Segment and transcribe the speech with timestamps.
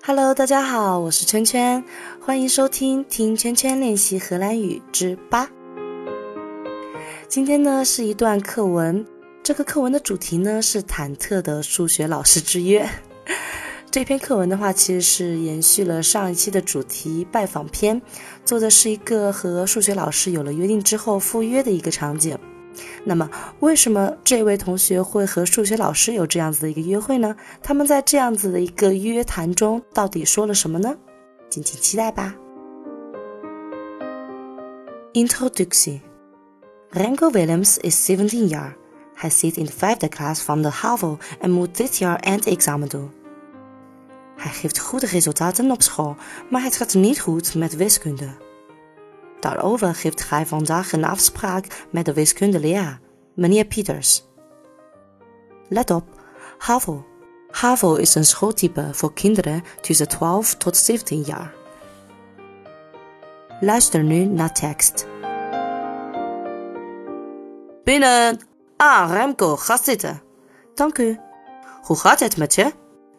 [0.00, 1.84] Hello，大家好，我是圈圈，
[2.20, 5.48] 欢迎收听听圈圈练习荷兰语之八。
[7.28, 9.06] 今天呢是一段课文，
[9.44, 12.88] 这个课文的主题呢是忐忑的数学老师之约。
[13.92, 18.02] 这篇课文的话，其实是延续了上一期的主题拜访篇，
[18.44, 22.36] 做的是一个和数学老师有了约定之后赴约的一个场景。
[23.04, 23.28] 那么，
[23.60, 27.34] 为什么这位同学会和数学老师有这样子的一个约会呢？
[27.62, 30.96] 他们在这样子的一个约谈中，到底说了什么呢？
[31.50, 32.34] 敬请期待吧。
[35.14, 36.00] Introductie
[36.92, 38.76] Remco Willems is 17 jaar.
[39.14, 43.10] Hij zit in de vijfde klas van de HAVO en moet dit jaar eindexamen doen.
[44.36, 46.16] Hij geeft goede resultaten op school,
[46.50, 48.28] maar het gaat niet goed met wiskunde.
[49.42, 53.00] Daarover heeft hij vandaag een afspraak met de wiskundeleraar,
[53.34, 54.24] meneer Pieters.
[55.68, 56.04] Let op,
[56.58, 57.06] HAVO.
[57.50, 61.54] HAVO is een schooltype voor kinderen tussen 12 tot 17 jaar.
[63.60, 65.06] Luister nu naar tekst.
[67.84, 68.40] Binnen.
[68.76, 70.22] Ah, Remco, ga zitten.
[70.74, 71.20] Dank u.
[71.82, 72.72] Hoe gaat het met je?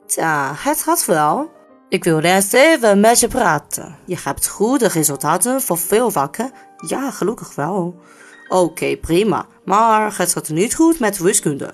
[0.07, 1.51] Ja, het gaat wel.
[1.93, 3.95] Ik wil eerst even met je praten.
[4.05, 6.51] Je hebt goede resultaten voor veel vakken.
[6.87, 7.95] Ja, gelukkig wel.
[8.47, 9.45] Oké, prima.
[9.65, 11.73] Maar het gaat niet goed met wiskunde.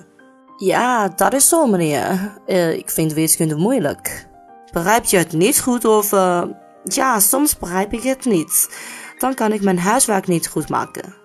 [0.57, 2.33] Ja, dat is zo, meneer.
[2.47, 4.27] Uh, ik vind wiskunde moeilijk.
[4.71, 6.11] Begrijp je het niet goed of...
[6.11, 6.43] Uh,
[6.83, 8.69] ja, soms begrijp ik het niet.
[9.17, 11.15] Dan kan ik mijn huiswerk niet goed maken.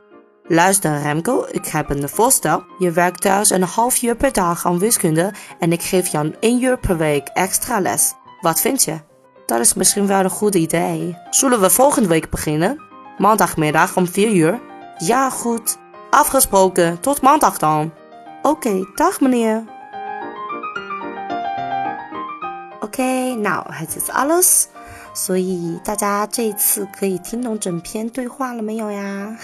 [0.45, 2.65] Luister Remco, ik heb een voorstel.
[2.79, 6.63] Je werkt thuis een half uur per dag aan wiskunde en ik geef je een
[6.63, 8.15] uur per week extra les.
[8.44, 9.00] Wat vind je?
[9.46, 11.18] Dat is misschien wel een goed idee.
[11.30, 12.80] Zullen we volgende week beginnen?
[13.18, 14.60] Maandagmiddag om 4 uur?
[14.98, 15.78] Ja, goed.
[16.10, 17.00] Afgesproken.
[17.00, 17.92] Tot maandag dan.
[18.42, 19.64] Oké, okay, dag meneer.
[22.80, 24.68] OK，那这是 alles。
[25.14, 29.36] 所以大家这次可以听懂整篇对话了没有呀？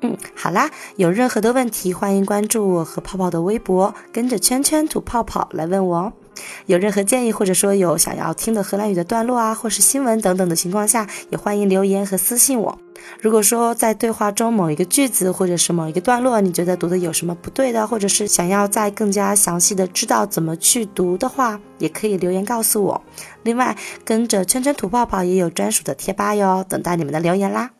[0.00, 6.12] 嗯，好啦，有任何的问题，欢迎关注我和泡泡的微博，跟着圈圈吐泡泡来问我。
[6.65, 12.77] 有任何建议，或者说有想要听的荷兰语的段落啊，或是新闻等等的情况下，也欢迎留言和私信我。
[13.21, 23.01] 如果说在对话中某一个句子或者是某一个段落，你觉得读的有什么不对的，或者是想要再更加详细的知道怎么去读的话，也可以留言告诉我。
[23.43, 27.71] 另外，跟着圈圈吐泡泡也有专属的贴吧哟，等待你们的留言啦。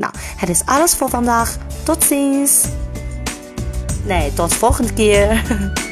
[0.00, 1.58] Nou, het is alles voor vandaag.
[1.84, 2.64] Tot ziens.
[4.06, 5.89] Nee, tot volgende keer.